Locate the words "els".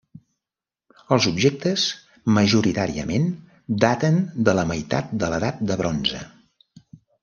1.15-1.27